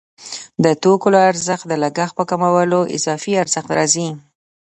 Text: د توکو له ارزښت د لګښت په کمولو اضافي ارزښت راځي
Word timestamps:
د 0.63 0.65
توکو 0.81 1.07
له 1.13 1.19
ارزښت 1.29 1.65
د 1.67 1.73
لګښت 1.83 2.13
په 2.17 2.23
کمولو 2.29 2.79
اضافي 2.95 3.31
ارزښت 3.43 3.69
راځي 3.77 4.09